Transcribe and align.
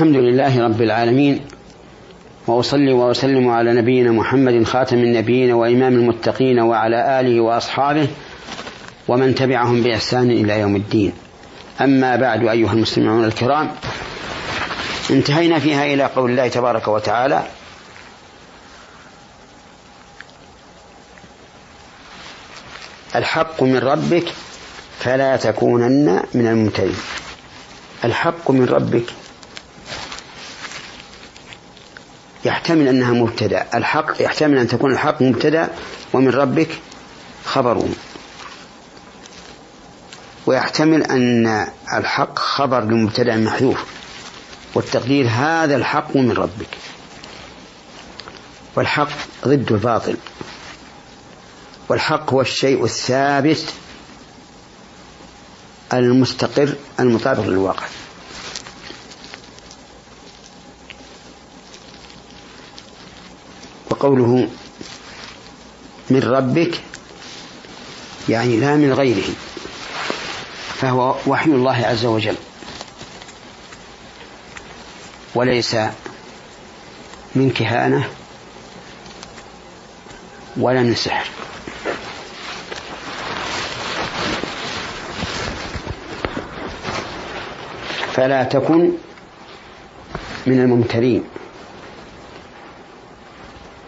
الحمد 0.00 0.16
لله 0.16 0.64
رب 0.64 0.82
العالمين 0.82 1.40
وأصلي 2.46 2.92
وأسلم 2.92 3.48
على 3.48 3.72
نبينا 3.74 4.10
محمد 4.10 4.64
خاتم 4.64 4.96
النبيين 4.96 5.52
وإمام 5.52 5.94
المتقين 5.94 6.60
وعلى 6.60 7.20
آله 7.20 7.40
وأصحابه 7.40 8.08
ومن 9.08 9.34
تبعهم 9.34 9.82
بإحسان 9.82 10.30
إلى 10.30 10.60
يوم 10.60 10.76
الدين. 10.76 11.12
أما 11.80 12.16
بعد 12.16 12.46
أيها 12.48 12.72
المسلمون 12.72 13.24
الكرام 13.24 13.70
انتهينا 15.10 15.58
فيها 15.58 15.94
إلى 15.94 16.04
قول 16.04 16.30
الله 16.30 16.48
تبارك 16.48 16.88
وتعالى 16.88 17.42
الحق 23.16 23.62
من 23.62 23.78
ربك 23.78 24.32
فلا 24.98 25.36
تكونن 25.36 26.22
من 26.34 26.46
الممترين. 26.46 26.96
الحق 28.04 28.50
من 28.50 28.64
ربك 28.64 29.19
يحتمل 32.44 32.88
أنها 32.88 33.12
مبتدأ. 33.12 33.66
الحق 33.74 34.22
يحتمل 34.22 34.58
أن 34.58 34.68
تكون 34.68 34.92
الحق 34.92 35.22
مبتدأ 35.22 35.68
ومن 36.12 36.30
ربك 36.30 36.68
خبر. 37.44 37.88
ويحتمل 40.46 41.02
أن 41.02 41.66
الحق 41.94 42.38
خبر 42.38 42.80
لمبتدأ 42.80 43.36
محذوف. 43.36 43.84
والتقدير 44.74 45.26
هذا 45.28 45.76
الحق 45.76 46.16
من 46.16 46.32
ربك. 46.32 46.78
والحق 48.76 49.08
ضد 49.46 49.72
الباطل. 49.72 50.16
والحق 51.88 52.32
هو 52.32 52.40
الشيء 52.40 52.84
الثابت 52.84 53.64
المستقر 55.92 56.74
المطابق 57.00 57.46
للواقع. 57.46 57.86
وقوله 64.00 64.48
من 66.10 66.22
ربك 66.22 66.80
يعني 68.28 68.56
لا 68.56 68.76
من 68.76 68.92
غيره 68.92 69.28
فهو 70.74 71.16
وحي 71.26 71.50
الله 71.50 71.86
عز 71.86 72.04
وجل. 72.04 72.36
وليس 75.34 75.76
من 77.34 77.50
كهانة 77.50 78.08
ولا 80.56 80.82
من 80.82 80.94
سحر. 80.94 81.30
فلا 88.12 88.44
تكن 88.44 88.90
من 90.46 90.60
الممترين. 90.60 91.39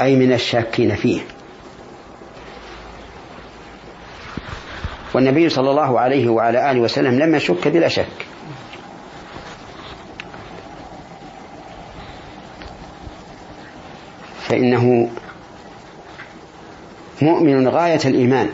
أي 0.00 0.16
من 0.16 0.32
الشاكين 0.32 0.94
فيه. 0.94 1.20
والنبي 5.14 5.48
صلى 5.48 5.70
الله 5.70 6.00
عليه 6.00 6.28
وعلى 6.28 6.70
آله 6.70 6.80
وسلم 6.80 7.18
لم 7.18 7.34
يشك 7.34 7.68
بلا 7.68 7.88
شك. 7.88 8.26
فإنه 14.42 15.10
مؤمن 17.22 17.68
غاية 17.68 18.00
الإيمان 18.04 18.50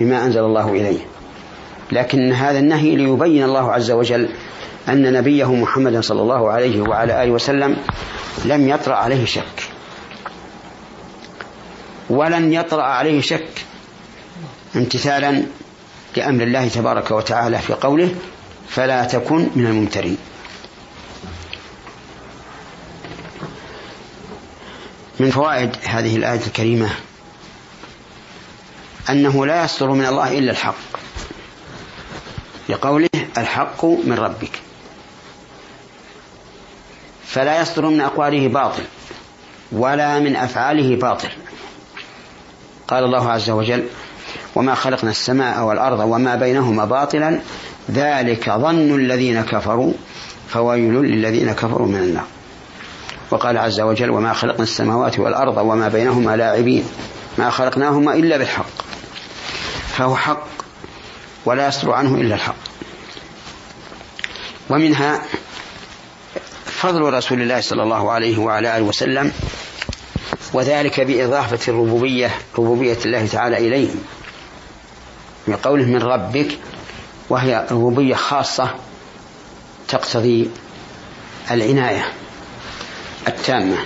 بما 0.00 0.24
أنزل 0.24 0.40
الله 0.40 0.70
إليه. 0.70 0.98
لكن 1.92 2.32
هذا 2.32 2.58
النهي 2.58 2.96
ليبين 2.96 3.44
الله 3.44 3.72
عز 3.72 3.90
وجل 3.90 4.28
أن 4.88 5.12
نبيه 5.12 5.54
محمد 5.54 6.00
صلى 6.00 6.22
الله 6.22 6.50
عليه 6.50 6.80
وعلى 6.80 7.22
آله 7.22 7.32
وسلم 7.32 7.76
لم 8.44 8.68
يطرأ 8.68 8.94
عليه 8.94 9.24
شك. 9.24 9.65
ولن 12.10 12.52
يطرأ 12.52 12.82
عليه 12.82 13.20
شك 13.20 13.64
امتثالا 14.76 15.42
لأمر 16.16 16.42
الله 16.42 16.68
تبارك 16.68 17.10
وتعالى 17.10 17.58
في 17.58 17.72
قوله 17.72 18.14
فلا 18.68 19.04
تكن 19.04 19.50
من 19.54 19.66
الممترين. 19.66 20.18
من 25.20 25.30
فوائد 25.30 25.76
هذه 25.84 26.16
الآية 26.16 26.40
الكريمة 26.46 26.90
أنه 29.10 29.46
لا 29.46 29.64
يصدر 29.64 29.90
من 29.90 30.06
الله 30.06 30.38
إلا 30.38 30.50
الحق 30.50 30.74
لقوله 32.68 33.08
الحق 33.38 33.84
من 33.84 34.12
ربك. 34.18 34.60
فلا 37.26 37.60
يصدر 37.60 37.86
من 37.86 38.00
أقواله 38.00 38.48
باطل 38.48 38.82
ولا 39.72 40.18
من 40.18 40.36
أفعاله 40.36 40.96
باطل. 40.96 41.28
قال 42.88 43.04
الله 43.04 43.30
عز 43.30 43.50
وجل 43.50 43.84
وما 44.54 44.74
خلقنا 44.74 45.10
السماء 45.10 45.64
والأرض 45.64 45.98
وما 45.98 46.34
بينهما 46.34 46.84
باطلا 46.84 47.40
ذلك 47.90 48.50
ظن 48.50 48.94
الذين 48.94 49.42
كفروا 49.42 49.92
فويل 50.48 50.94
للذين 50.94 51.52
كفروا 51.52 51.86
من 51.86 51.96
النار. 51.96 52.24
وقال 53.30 53.58
عز 53.58 53.80
وجل 53.80 54.10
وما 54.10 54.32
خلقنا 54.32 54.62
السماوات 54.62 55.18
والأرض 55.18 55.56
وما 55.56 55.88
بينهما 55.88 56.36
لاعبين 56.36 56.84
ما 57.38 57.50
خلقناهما 57.50 58.14
إلا 58.14 58.36
بالحق 58.36 58.66
فهو 59.88 60.16
حق 60.16 60.46
ولا 61.44 61.68
يصدر 61.68 61.92
عنه 61.92 62.14
إلا 62.14 62.34
الحق. 62.34 62.56
ومنها 64.70 65.22
فضل 66.64 67.00
رسول 67.00 67.42
الله 67.42 67.60
صلى 67.60 67.82
الله 67.82 68.12
عليه 68.12 68.38
وعلى 68.38 68.76
آله 68.76 68.84
وسلم 68.84 69.32
وذلك 70.56 71.00
بإضافة 71.00 71.72
الربوبية 71.72 72.30
ربوبية 72.58 72.98
الله 73.04 73.26
تعالى 73.26 73.56
إليه. 73.56 73.88
من 75.46 75.56
قوله 75.56 75.84
من 75.84 76.02
ربك 76.02 76.58
وهي 77.28 77.66
ربوبية 77.70 78.14
خاصة 78.14 78.74
تقتضي 79.88 80.50
العناية 81.50 82.12
التامة. 83.28 83.76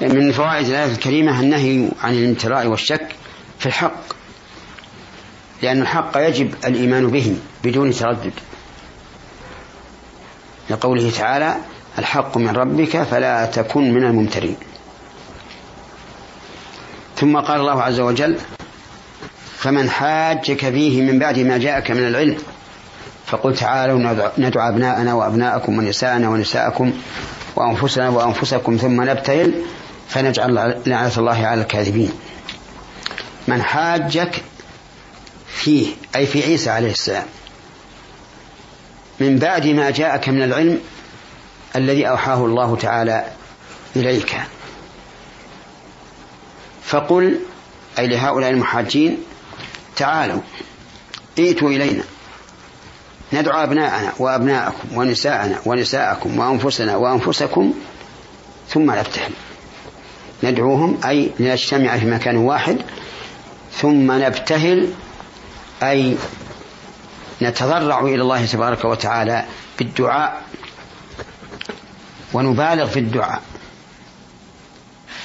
من 0.00 0.32
فوائد 0.32 0.66
الآية 0.66 0.92
الكريمة 0.92 1.40
النهي 1.40 1.88
عن 2.02 2.14
الامتراء 2.14 2.66
والشك 2.66 3.06
في 3.58 3.66
الحق 3.66 4.00
لأن 5.62 5.82
الحق 5.82 6.12
يجب 6.16 6.54
الإيمان 6.64 7.06
به 7.06 7.36
بدون 7.64 7.90
تردد. 7.90 8.32
لقوله 10.70 11.10
تعالى 11.10 11.56
الحق 11.98 12.36
من 12.36 12.48
ربك 12.48 13.02
فلا 13.02 13.46
تكن 13.46 13.94
من 13.94 14.04
الممترين. 14.04 14.56
ثم 17.16 17.36
قال 17.36 17.60
الله 17.60 17.82
عز 17.82 18.00
وجل 18.00 18.38
فمن 19.58 19.90
حاجك 19.90 20.70
فيه 20.70 21.02
من 21.02 21.18
بعد 21.18 21.38
ما 21.38 21.58
جاءك 21.58 21.90
من 21.90 22.06
العلم 22.06 22.36
فقل 23.26 23.56
تعالوا 23.56 24.30
ندعو 24.38 24.68
أبناءنا 24.68 25.14
وأبناءكم 25.14 25.78
ونساءنا 25.78 26.28
ونساءكم 26.28 26.92
وأنفسنا 27.56 28.08
وأنفسكم 28.08 28.76
ثم 28.76 29.02
نبتهل 29.02 29.54
فنجعل 30.08 30.80
لعنة 30.86 31.12
الله 31.18 31.46
على 31.46 31.60
الكاذبين. 31.60 32.12
من 33.48 33.62
حاجك 33.62 34.42
فيه 35.48 35.86
أي 36.16 36.26
في 36.26 36.42
عيسى 36.42 36.70
عليه 36.70 36.90
السلام 36.90 37.26
من 39.20 39.38
بعد 39.38 39.66
ما 39.66 39.90
جاءك 39.90 40.28
من 40.28 40.42
العلم 40.42 40.80
الذي 41.76 42.08
أوحاه 42.08 42.44
الله 42.44 42.76
تعالى 42.76 43.24
إليك 43.96 44.36
فقل 46.82 47.40
أي 47.98 48.06
لهؤلاء 48.06 48.50
المحاجين 48.50 49.18
تعالوا 49.96 50.40
ائتوا 51.38 51.70
إلينا. 51.70 52.04
ندعو 53.32 53.62
أبناءنا 53.62 54.12
وأبناءكم 54.18 54.96
ونساءنا 54.96 55.60
ونساءكم 55.66 56.38
وأنفسنا 56.38 56.96
وأنفسكم 56.96 57.74
ثم 58.68 58.90
نبتهل. 58.90 59.32
ندعوهم 60.42 61.00
أي 61.04 61.30
لنجتمع 61.38 61.98
في 61.98 62.06
مكان 62.06 62.36
واحد 62.36 62.78
ثم 63.72 64.12
نبتهل 64.12 64.92
أي 65.82 66.16
نتضرع 67.42 68.00
إلى 68.00 68.22
الله 68.22 68.46
تبارك 68.46 68.84
وتعالى 68.84 69.44
بالدعاء 69.78 70.42
ونبالغ 72.32 72.86
في 72.86 72.98
الدعاء. 72.98 73.42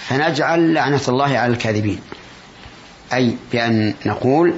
فنجعل 0.08 0.74
لعنة 0.74 1.02
الله 1.08 1.38
على 1.38 1.54
الكاذبين. 1.54 2.02
أي 3.14 3.38
بأن 3.52 3.94
نقول 4.06 4.54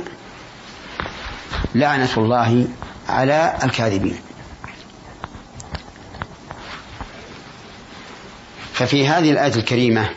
لعنة 1.75 2.09
الله 2.17 2.67
على 3.09 3.57
الكاذبين. 3.63 4.19
ففي 8.73 9.07
هذه 9.07 9.31
الآية 9.31 9.55
الكريمة 9.55 10.09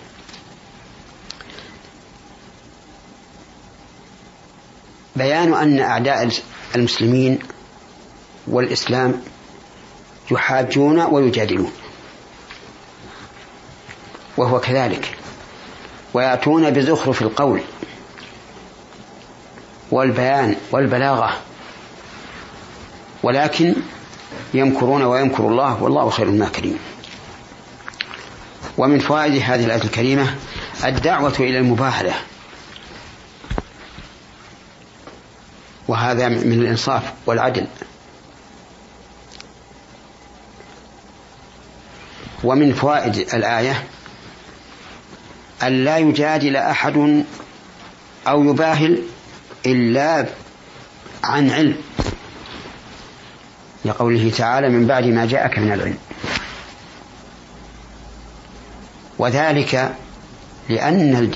بيان 5.17 5.55
أن 5.55 5.81
أعداء 5.81 6.31
المسلمين 6.75 7.39
والإسلام 8.47 9.23
يحاجون 10.31 11.01
ويجادلون. 11.01 11.73
وهو 14.37 14.61
كذلك. 14.61 15.17
ويأتون 16.15 16.71
بزخرف 16.71 17.23
القول 17.23 17.61
والبيان 19.91 20.57
والبلاغة. 20.73 21.37
ولكن 23.23 23.75
يمكرون 24.55 25.03
ويمكر 25.03 25.49
الله 25.49 25.83
والله 25.83 26.11
خير 26.11 26.27
الماكرين. 26.29 26.79
ومن 28.79 28.99
فوائد 28.99 29.43
هذه 29.43 29.65
الآية 29.65 29.83
الكريمة 29.83 30.35
الدعوة 30.85 31.35
إلى 31.41 31.59
المباهلة. 31.59 32.15
وهذا 35.89 36.29
من 36.29 36.53
الإنصاف 36.53 37.03
والعدل. 37.27 37.67
ومن 42.45 42.73
فوائد 42.73 43.17
الآية 43.17 43.85
أن 45.63 45.85
لا 45.85 45.99
يجادل 45.99 46.57
أحد 46.57 47.25
أو 48.29 48.45
يباهل 48.45 49.03
إلا 49.67 50.27
عن 51.25 51.51
علم. 51.51 51.77
لقوله 53.85 54.31
تعالى 54.37 54.69
من 54.69 54.87
بعد 54.87 55.05
ما 55.05 55.27
جاءك 55.27 55.59
من 55.59 55.73
العلم. 55.73 55.99
وذلك 59.19 59.95
لأن 60.69 61.31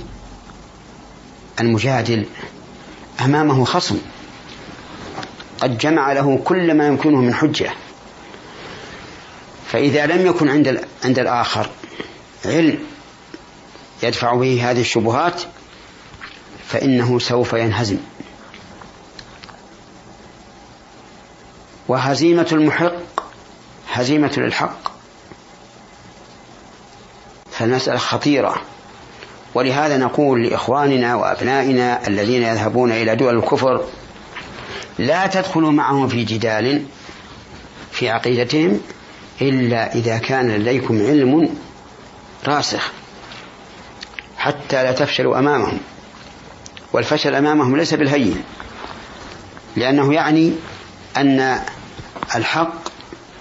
المجادل 1.61 2.27
أمامه 3.21 3.65
خصم. 3.65 3.99
قد 5.61 5.79
جمع 5.79 6.13
له 6.13 6.41
كل 6.45 6.75
ما 6.75 6.87
يمكنه 6.87 7.21
من 7.21 7.35
حجة. 7.35 7.71
فإذا 9.73 10.07
لم 10.07 10.27
يكن 10.27 10.49
عند 10.49 10.81
عند 11.05 11.19
الآخر 11.19 11.71
علم 12.45 12.79
يدفع 14.03 14.35
به 14.35 14.71
هذه 14.71 14.81
الشبهات 14.81 15.43
فإنه 16.67 17.19
سوف 17.19 17.53
ينهزم. 17.53 17.99
وهزيمة 21.89 22.47
المحق 22.53 22.93
هزيمة 23.93 24.33
للحق. 24.37 24.93
فالمسألة 27.51 27.99
خطيرة. 27.99 28.63
ولهذا 29.55 29.97
نقول 29.97 30.47
لإخواننا 30.47 31.15
وأبنائنا 31.15 32.07
الذين 32.07 32.43
يذهبون 32.43 32.93
إلى 32.93 33.17
دول 33.17 33.37
الكفر 33.37 33.85
لا 34.99 35.27
تدخلوا 35.27 35.73
معهم 35.73 36.09
في 36.09 36.25
جدال 36.25 36.85
في 37.93 38.11
عقيدتهم 38.11 38.81
إلا 39.43 39.95
إذا 39.95 40.19
كان 40.19 40.51
لديكم 40.51 41.07
علم 41.07 41.55
راسخ. 42.47 42.93
حتى 44.41 44.83
لا 44.83 44.93
تفشلوا 44.93 45.39
أمامهم. 45.39 45.79
والفشل 46.93 47.35
أمامهم 47.35 47.77
ليس 47.77 47.95
بالهين 47.95 48.45
لأنه 49.77 50.15
يعني 50.15 50.53
أن 51.17 51.61
الحق 52.35 52.75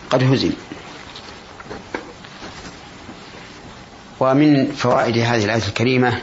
قد 0.10 0.24
هزم. 0.24 0.52
ومن 4.20 4.72
فوائد 4.72 5.18
هذه 5.18 5.46
الآية 5.46 5.68
الكريمة 5.68 6.22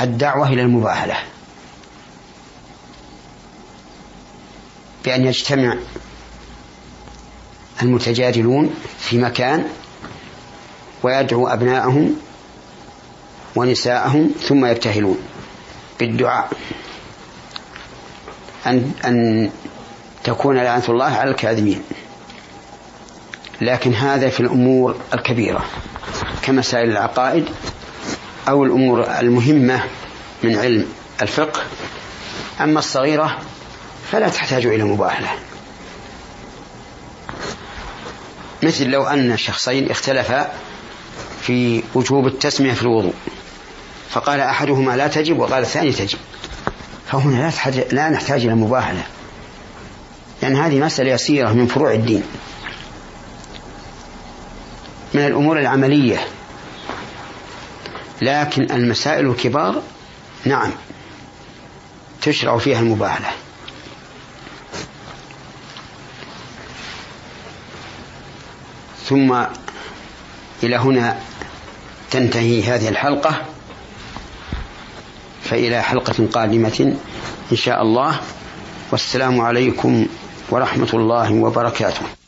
الدعوة 0.00 0.48
إلى 0.48 0.62
المباهلة. 0.62 1.16
بأن 5.04 5.26
يجتمع 5.26 5.76
المتجادلون 7.82 8.74
في 8.98 9.18
مكان 9.18 9.68
ويدعو 11.02 11.48
أبناءهم 11.48 12.16
ونساءهم 13.56 14.30
ثم 14.48 14.66
يبتهلون. 14.66 15.18
بالدعاء. 16.00 16.50
أن 18.66 18.92
أن 19.04 19.50
تكون 20.24 20.56
لعنة 20.56 20.84
الله 20.88 21.04
على 21.04 21.30
الكاذبين. 21.30 21.82
لكن 23.60 23.94
هذا 23.94 24.28
في 24.28 24.40
الأمور 24.40 24.96
الكبيرة. 25.14 25.64
كمسائل 26.42 26.90
العقائد 26.90 27.48
أو 28.48 28.64
الأمور 28.64 29.04
المهمة 29.18 29.84
من 30.42 30.56
علم 30.56 30.86
الفقه. 31.22 31.60
أما 32.60 32.78
الصغيرة 32.78 33.38
فلا 34.12 34.28
تحتاج 34.28 34.66
إلى 34.66 34.84
مباهلة. 34.84 35.28
مثل 38.62 38.86
لو 38.90 39.02
أن 39.04 39.36
شخصين 39.36 39.90
اختلفا 39.90 40.52
في 41.42 41.82
وجوب 41.94 42.26
التسمية 42.26 42.72
في 42.72 42.82
الوضوء. 42.82 43.14
فقال 44.10 44.40
أحدهما 44.40 44.96
لا 44.96 45.08
تجب 45.08 45.38
وقال 45.38 45.62
الثاني 45.62 45.92
تجب. 45.92 46.18
فهنا 47.06 47.52
لا, 47.66 47.70
لا 47.92 48.10
نحتاج 48.10 48.44
إلى 48.44 48.54
مباهلة. 48.54 49.06
لأن 50.42 50.56
هذه 50.56 50.78
مسألة 50.78 51.10
يسيرة 51.10 51.52
من 51.52 51.66
فروع 51.66 51.92
الدين. 51.92 52.22
من 55.14 55.26
الأمور 55.26 55.58
العملية. 55.58 56.26
لكن 58.22 58.62
المسائل 58.70 59.26
الكبار 59.26 59.82
نعم 60.44 60.70
تشرع 62.22 62.58
فيها 62.58 62.80
المباهلة. 62.80 63.28
ثم 69.04 69.44
إلى 70.62 70.76
هنا 70.76 71.18
تنتهي 72.10 72.62
هذه 72.62 72.88
الحلقة. 72.88 73.44
فإلى 75.50 75.82
حلقة 75.82 76.26
قادمة 76.32 76.94
إن 77.52 77.56
شاء 77.56 77.82
الله. 77.82 78.20
والسلام 78.92 79.40
عليكم 79.40 80.06
ورحمة 80.50 80.90
الله 80.94 81.32
وبركاته. 81.32 82.19